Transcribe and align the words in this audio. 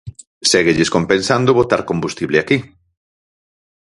Séguelles 0.51 0.93
compensando 0.95 1.57
botar 1.59 1.81
combustible 1.89 2.37
aquí. 2.39 2.57